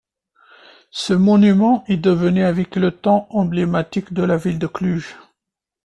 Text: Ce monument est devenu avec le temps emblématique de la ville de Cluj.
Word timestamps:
Ce 0.89 1.13
monument 1.13 1.83
est 1.87 1.97
devenu 1.97 2.41
avec 2.43 2.75
le 2.75 2.89
temps 2.89 3.27
emblématique 3.29 4.13
de 4.13 4.23
la 4.23 4.35
ville 4.35 4.57
de 4.57 4.65
Cluj. 4.65 5.15